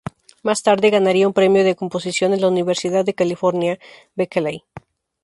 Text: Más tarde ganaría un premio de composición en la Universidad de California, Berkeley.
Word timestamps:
Más 0.41 0.63
tarde 0.63 0.89
ganaría 0.89 1.27
un 1.27 1.33
premio 1.35 1.63
de 1.63 1.75
composición 1.75 2.33
en 2.33 2.41
la 2.41 2.47
Universidad 2.47 3.05
de 3.05 3.13
California, 3.13 3.77
Berkeley. 4.15 4.63